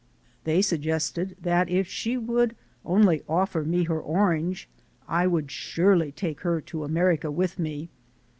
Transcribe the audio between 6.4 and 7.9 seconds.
her to America with me.